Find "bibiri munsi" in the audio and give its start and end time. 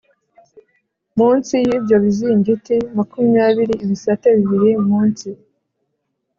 4.37-5.29